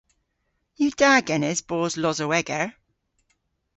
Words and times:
Yw 0.81 0.93
da 0.99 1.11
genes 1.27 1.59
boos 1.69 1.93
losoweger? 2.01 2.65